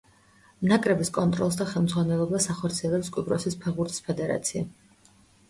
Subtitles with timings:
[0.69, 4.67] ნაკრების კონტროლს და ხელმძღვანელობას ახორციელებს კვიპროსის ფეხბურთის ფედერაცია.